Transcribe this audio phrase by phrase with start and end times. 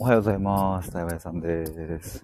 [0.00, 0.92] おはようございます。
[0.92, 1.66] 台湾さんで
[2.00, 2.22] す。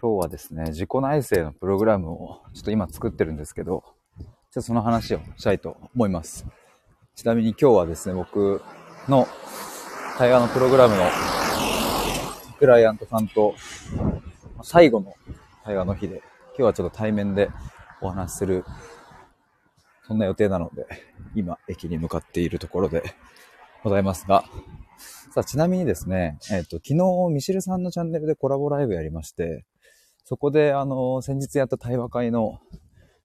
[0.00, 3.82] 今日はですね、自己内省のプログラムをちょっと今作ってるんですけど、
[4.18, 6.46] ちょっとその話をしたいと思います。
[7.16, 8.62] ちなみに今日はですね、僕
[9.08, 9.26] の
[10.16, 11.10] 対話のプログラムの
[12.60, 13.56] クライアントさんと
[14.62, 15.14] 最後の
[15.64, 17.50] 対話の日で、今日はちょっと対面で
[18.00, 18.64] お話しする、
[20.06, 20.86] そんな予定なので、
[21.34, 23.02] 今駅に向かっているところで
[23.82, 24.44] ございますが、
[25.32, 26.94] さあ、ちなみにですね、えっ、と、昨日、
[27.32, 29.64] ミシルさんのチャンネルでコラボライブやりまして、
[30.24, 32.58] そこで、あの、先日やった対話会の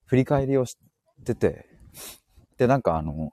[0.06, 0.78] 振り返りをし
[1.26, 1.66] てて、
[2.58, 3.32] で、なんかあの、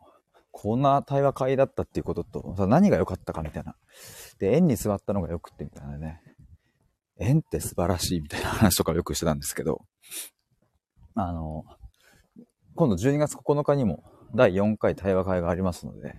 [0.50, 3.76] こんな対話会だったっていうことと、さ何が良かったかみたいな。
[4.38, 6.20] で、円に座ったのが良くってみたいなね。
[7.18, 9.82] 円って素晴らしいみたいな話とかよくしてたんですけど、
[11.14, 11.64] あの、
[12.74, 14.04] 今度12月9日にも
[14.34, 16.14] 第4回対話会がありますので、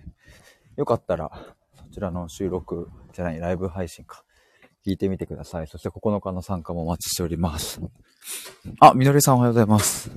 [0.76, 1.56] よかったら、
[1.92, 4.24] ちらの収録じゃない、ライブ配信か。
[4.84, 5.68] 聞いてみてください。
[5.68, 7.80] そして9日の参加もお待ちしております。
[8.80, 10.10] あ、みのりさんおはようございます。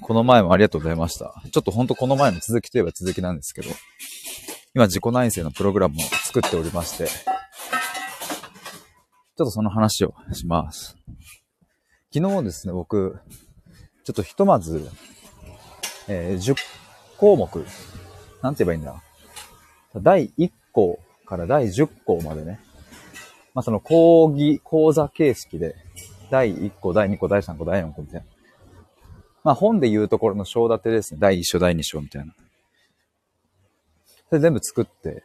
[0.00, 1.34] この前もありがとうございました。
[1.50, 3.70] ちょっとほんとこの前の続きといえば続きなんですけど、
[4.74, 10.96] 今自己内省のプログラムを作っておりまして、ちょっとその話をします。
[12.12, 13.18] 昨日ですね、僕、
[14.04, 14.90] ちょっとひとまず、
[16.08, 16.56] えー10
[17.16, 17.66] 項目、
[18.44, 19.02] なんて言えばいいんだ？
[19.96, 22.60] 第1項から第10項までね。
[23.54, 25.76] まあ、その講義、講座形式で、
[26.30, 28.26] 第1項、第2項、第3項、第4項みたいな。
[29.44, 31.20] まあ、本で言うところの章立てですね。
[31.20, 32.34] 第1章、第2章みたいな。
[34.28, 35.24] それ全部作って。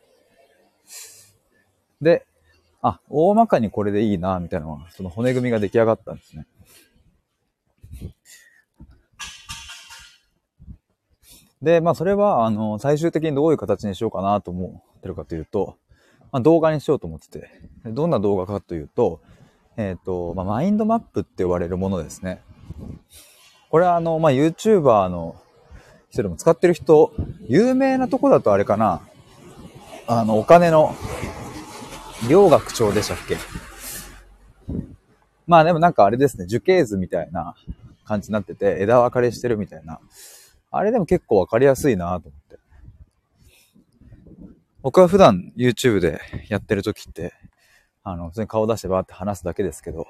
[1.99, 2.25] で、
[2.81, 6.47] あ、大まかにこれでいいな、みたいなのは、その骨組みが出来上がったんですね。
[11.61, 15.77] で、まあそれは、あの、最終的にどういう形にしようかなと思ってるかというと、
[16.31, 17.49] まあ動画にしようと思ってて、
[17.85, 19.19] どんな動画かというと、
[19.77, 22.41] えっ、と、まあマインドマップって呼ばれるものですね。
[23.69, 25.35] これはあの、まあ YouTuber の
[26.09, 27.13] 人でも使ってる人、
[27.47, 29.01] 有名なとこだとあれかな、
[30.07, 30.95] あの、お金の、
[32.27, 33.37] 両学長でしたっけ
[35.47, 37.55] まあでもなんかあれですね、樹形図みたいな
[38.05, 39.99] 感じになってて、枝分かれしてるみたいな。
[40.71, 42.59] あれでも結構わかりやすいなと思って。
[44.81, 47.33] 僕は普段 YouTube でやってる時って、
[48.03, 50.07] あの、普通に顔出してバーって話すだけですけど、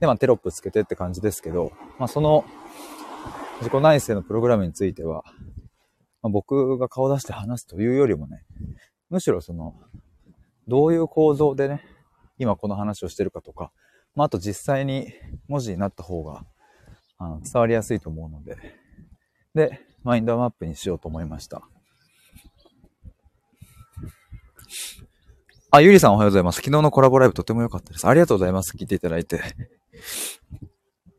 [0.00, 2.44] で、まあテロップつけてって感じですけど、まあその
[3.58, 5.24] 自己内省のプログラムについては、
[6.22, 8.44] まあ、僕が顔出して話すというよりもね、
[9.10, 9.74] むしろその、
[10.66, 11.82] どういう構造でね、
[12.38, 13.70] 今この話をしてるかとか、
[14.14, 15.12] まああと実際に
[15.48, 16.44] 文字になった方が、
[17.18, 18.56] あの伝わりやすいと思うので、
[19.54, 21.62] で、マインドマップにしようと思いました。
[25.70, 26.56] あ、ゆりさんおはようございます。
[26.56, 28.06] 昨日のコラボライブとても良かったです。
[28.06, 28.76] ありがとうございます。
[28.76, 29.40] 聞いていただいて。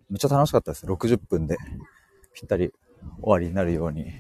[0.10, 0.86] めっちゃ楽しかったです。
[0.86, 1.58] 60分で
[2.34, 2.72] ぴったり
[3.22, 4.14] 終わりになるように。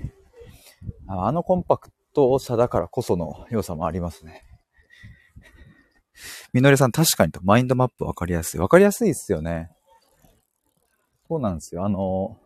[1.07, 4.43] あのコンパクトさだからこその良さもありますね。
[6.53, 8.59] みのりさん確かにとマインドマップわかりやすい。
[8.59, 9.71] わかりやすいっすよね。
[11.27, 11.85] そうなんですよ。
[11.85, 12.37] あの、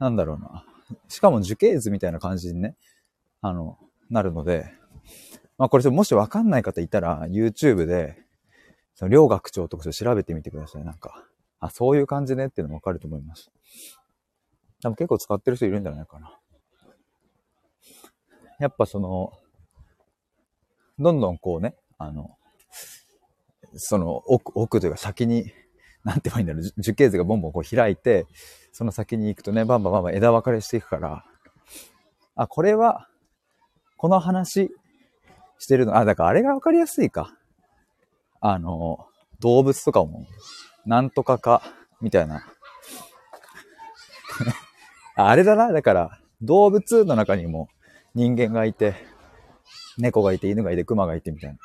[0.00, 0.64] なんだろうな。
[1.08, 2.74] しかも樹形図みたいな感じにね、
[3.42, 3.78] あの、
[4.08, 4.72] なるので、
[5.58, 8.18] まあこれもしわかんない方いたら、YouTube で、
[8.94, 10.84] その両学長とか調べてみてください。
[10.84, 11.24] なんか、
[11.60, 13.50] あ、そういう感じねっていうのもわかると思います。
[14.82, 16.38] 多分結構使ってる人いるんじゃないかな。
[18.58, 19.32] やっぱその、
[20.98, 22.36] どんどんこうね、あの、
[23.74, 25.52] その奥、奥というか先に、
[26.04, 28.26] なんて言えばいいんだろう、樹形図がボンボンこう開いて、
[28.72, 31.24] その先に行くとね、バンバンバンバン枝分かれしていくから、
[32.36, 33.08] あ、これは、
[33.96, 34.70] この話
[35.58, 37.36] してるの、あ、だからあれが分かりやすいか。
[38.40, 39.06] あの、
[39.40, 40.26] 動物とかも、
[40.86, 41.62] なんとかか、
[42.00, 42.46] みたいな。
[45.16, 47.68] あれだな、だから、動物の中にも
[48.14, 48.94] 人間がいて、
[49.98, 51.58] 猫がいて、犬がいて、熊がいて、みたい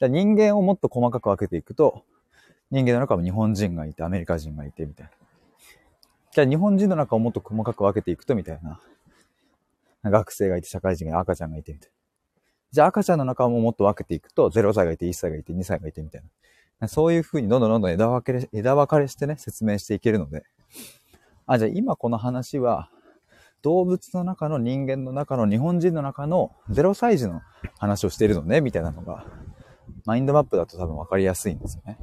[0.00, 0.08] な。
[0.08, 2.04] 人間をもっと細かく分けていくと、
[2.70, 5.12] 人間の中も日本人がいて、アメリカ人がいて、みたいな。
[6.32, 8.80] じゃあ日本人の中をもっと細かく分けていくと、みたいな。
[10.04, 11.94] 学生がいて、社会人がいて、赤ちゃんがいて、みたいな。
[12.70, 16.22] じゃあ赤ちゃんの中ももっと分けていくと、0歳がいて、1歳がいて、2歳がいて、みたい
[16.80, 16.88] な。
[16.88, 20.44] そういう風にどんどんどんどん枝分け、枝分かれしてね、説明していけるので。
[21.46, 22.90] あ、じゃあ今この話は、
[23.62, 27.40] 動物の中の人間の中の日本人の中の0歳児の
[27.78, 29.26] 話をしているのね、みたいなのが、
[30.04, 31.98] マインドマップだと多分分かりやすいんですよね。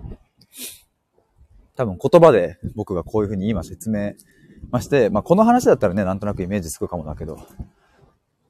[1.75, 4.13] 多分言葉で僕がこういう風に今説明
[4.72, 7.40] まして、まあこの話だったらね、なんとなくイメージつくかもだけど、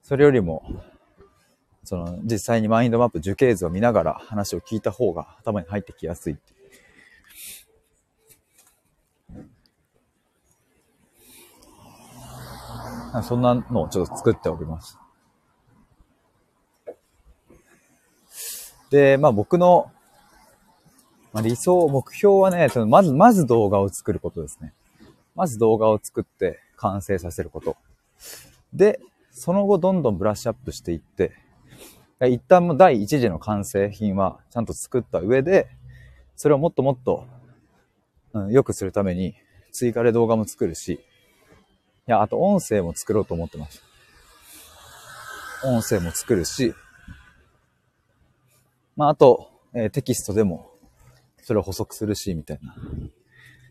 [0.03, 0.63] それよりも、
[1.83, 6.55] その実際にマインドマップ樹形図を見ながら話を聞いた方が頭に入ってきやすいって
[13.23, 14.97] そんなのをちょっと作っております。
[18.89, 19.91] で、まあ僕の、
[21.35, 24.71] まあ、理想、目標はね、まず、まず動画を作ることですね。
[25.35, 27.75] まず動画を作って完成させること。
[28.73, 29.01] で、
[29.31, 31.33] その後どんどんブラッシュアップしていって、
[32.21, 35.67] 一旦も第一次の完成品はちゃんと作った上で、
[36.37, 37.27] それをもっともっと、
[38.31, 39.35] うん、良くするために
[39.73, 40.99] 追加で動画も作るし、い
[42.05, 43.83] や、あと音声も作ろうと思ってます。
[45.65, 46.73] 音声も作るし、
[48.95, 50.71] まあ、あと、えー、テキストでも、
[51.45, 52.75] それを補足するし、みたいな。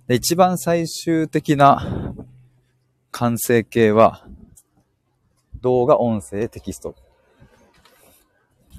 [0.06, 2.14] で、一番最終的な
[3.10, 4.24] 完成形は、
[5.60, 6.94] 動画、音声、テキスト。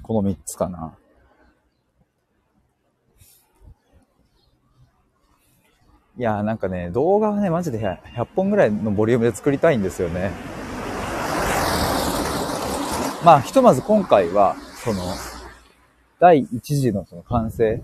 [0.02, 0.96] この3つかな。
[6.16, 10.30] いやーなんかね、動画はね、マジで100本ぐらいのボリュームで作りたいんですよね。
[13.22, 15.02] まあ、ひとまず今回は、その、
[16.18, 17.82] 第一次のその完成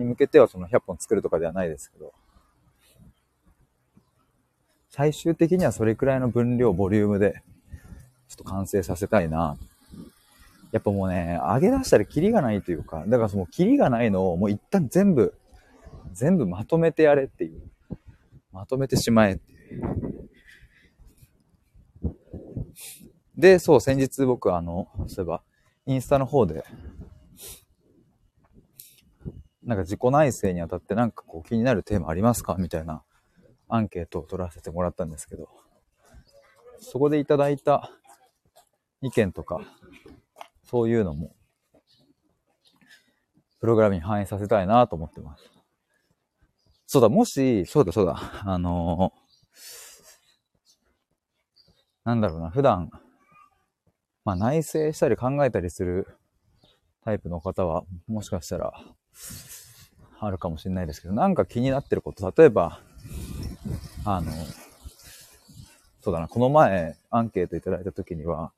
[0.00, 2.12] に向けてはその100本作るとかではないですけど、
[4.90, 7.42] 最終的にはそれくらいの分量、ボリュームで、
[8.28, 9.56] ちょっと完成させたいな。
[10.72, 15.34] やっぱもうね、上げ出したらキリがないというか、だからそのキリがないのをもう一旦全部、
[16.12, 17.60] 全部まとめてやれっていう。
[18.52, 20.30] まとめてしまえっていう。
[23.36, 25.42] で、そう、先日僕あの、そういえば、
[25.86, 26.64] インスタの方で、
[29.70, 32.56] なんか自己内省にあたってなんかこう気になるテーマありますか？
[32.58, 33.04] みたいな
[33.68, 35.48] アンケートを取らせてもらったんですけど、
[36.80, 37.88] そこでいただいた
[39.00, 39.60] 意見とか、
[40.64, 41.36] そういうのも、
[43.60, 45.48] プログラムに反映させたいなと思ってます。
[46.88, 52.90] そうだ、もし、そうだそうだ、あのー、なんだろうな、普段、
[54.24, 56.08] まあ内省したり考えたりする
[57.04, 58.72] タイプの方は、もしかしたら、
[60.20, 62.80] あるかもしれないですけど、なんか気になってること、例えば、
[64.04, 64.30] あの、
[66.02, 68.52] そうだな、この前アンケートいただいた時には、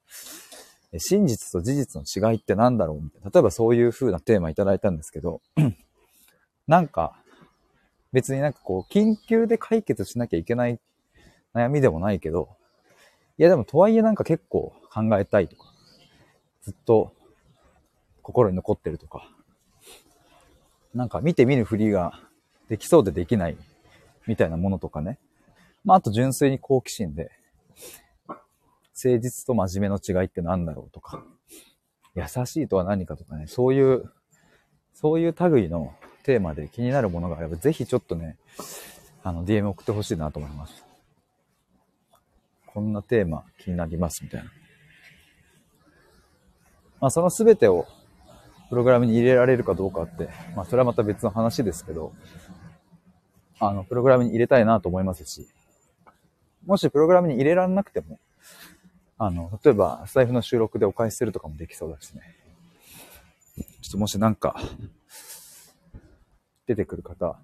[0.99, 3.31] 真実と事実の違いって何だろうみたいな。
[3.33, 5.41] 例えばそういう風なテーマいただいたんですけど、
[6.67, 7.15] なんか、
[8.13, 10.79] 別になんかこう、緊急で解決しなきゃいけない
[11.55, 12.57] 悩みでもないけど、
[13.39, 15.73] いやでもとはいえなんか結構考えたいとか、
[16.63, 17.15] ずっと
[18.21, 19.29] 心に残ってるとか、
[20.95, 22.21] なんか見て見ぬふりが
[22.69, 23.57] できそうでできない
[24.27, 25.19] みたいなものとかね。
[25.85, 27.31] まあ、あと純粋に好奇心で、
[28.95, 31.25] 誠実と真面目の違いって何だろうとか、
[32.15, 34.13] 優しいとは何かとかね、そういう、
[34.95, 35.95] そういう類の
[36.25, 38.37] テーマで気になるものがあれば、ぜひちょっとね、
[39.25, 40.85] あの、DM 送ってほしいなと思います。
[42.67, 44.51] こんなテーマ気になりますみたいな。
[47.01, 47.87] まあ、その全てを
[48.73, 52.15] プログラムに入れられるかどうかって、まあ、それはまた別の話ですけど、
[53.61, 55.47] あの、プログラムに入れたいなと思いますし、
[56.65, 58.19] もしプログラムに入れられなくても、
[59.19, 62.23] あの、例えば、スタイフの収録でお返しするとかもできそうだしね。
[63.59, 64.57] ちょっともしなんか、
[66.67, 67.39] 出てくる方、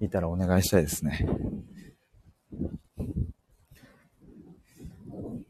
[0.00, 1.24] いたらお願いしたいですね。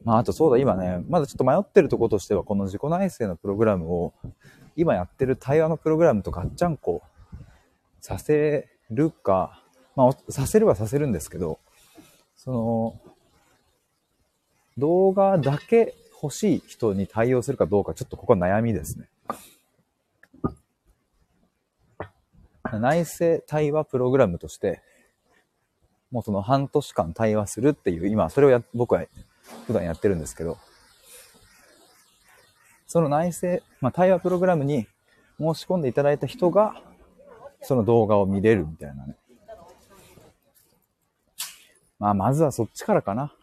[0.04, 4.12] まあ、あとそうだ、今ね、まだちょっと迷ってるところとしては、この自己内省のプログラムを、
[4.76, 7.02] 今やってる対話のプログラムとガッチャンコ
[8.00, 9.62] させるか、
[9.96, 11.58] まあ、させるはさせるんですけど、
[12.36, 13.00] その、
[14.76, 19.08] 動画だけ欲しい人に対応するかどうか、ちょっとここは悩みですね。
[22.72, 24.82] 内政対話プログラムとして、
[26.10, 29.04] もうその半年間対話するっていう、今、それをや、僕は
[29.66, 30.58] 普段やってるんですけど、
[32.94, 34.86] その内政、まあ、対話プログラムに
[35.40, 36.80] 申し込んでいただいた人が、
[37.60, 39.16] その動画を見れるみたいなね。
[41.98, 43.34] まあ、まずはそっちからかな。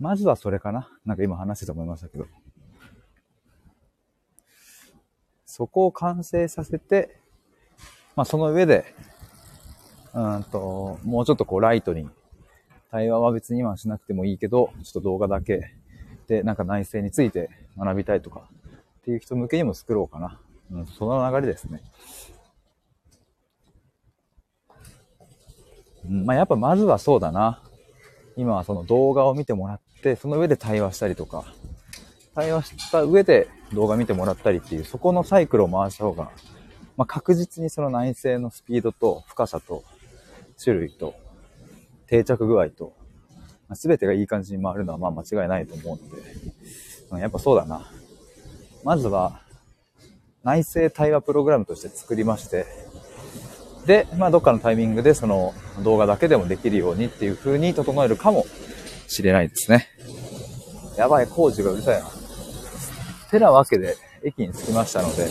[0.00, 0.90] まずはそれかな。
[1.06, 2.26] なんか今話してて思いましたけど。
[5.46, 7.20] そこを完成させて、
[8.16, 8.96] まあその上で、
[10.12, 12.08] うんと、もうちょっとこうライトに、
[12.90, 15.76] 対話は別に今はしなくてもいいけど、ちょっと動画だけ
[16.26, 18.48] でなんか内政について学びたいとか
[18.98, 20.40] っていう人向けにも作ろうかな。
[20.72, 21.80] うん、その流れですね。
[26.08, 27.60] うん、まあやっぱまずはそうだな。
[28.36, 31.44] 今はその動画を見てもらって、その上で対話したりとか、
[32.34, 36.30] 対話した上で動画見てもらったりっていう、そこのサイクルを回した方が、
[36.96, 39.84] まあ、確実にその内政のスピードと深さと
[40.62, 41.14] 種類と
[42.06, 42.92] 定着具合と、
[43.68, 46.22] まあ、全てがいい感じに回るのはまあ間違いないと思うので、
[47.16, 47.90] ん、やっぱそうだな。
[48.84, 49.40] まずは
[50.42, 52.66] 内政対話プログラムとして作りまして、
[53.86, 58.46] で、まあ、どっかのタイミングでその動画だけでもできるようにっていう風に整えるかも
[59.08, 59.88] しれないですね。
[60.96, 62.08] やばい、工事がうるさいな。
[63.30, 65.26] てなわけで、駅に着きましたので、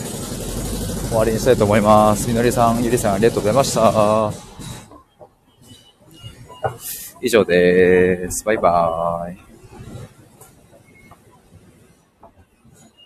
[1.08, 2.28] 終わりにしたいと思います。
[2.28, 4.32] みのりさん、ゆりさん、ありがとうございました。
[7.20, 8.44] 以上です。
[8.44, 9.43] バイバーイ。